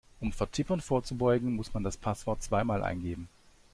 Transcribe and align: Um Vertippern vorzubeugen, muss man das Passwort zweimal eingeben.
Um 0.19 0.31
Vertippern 0.31 0.81
vorzubeugen, 0.81 1.55
muss 1.55 1.71
man 1.75 1.83
das 1.83 1.95
Passwort 1.95 2.41
zweimal 2.41 2.83
eingeben. 2.83 3.29